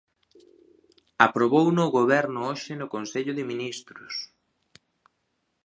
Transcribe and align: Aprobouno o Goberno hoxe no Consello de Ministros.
Aprobouno 1.25 1.81
o 1.85 1.93
Goberno 1.99 2.39
hoxe 2.49 2.71
no 2.77 2.87
Consello 2.95 3.33
de 3.35 3.47
Ministros. 3.51 4.13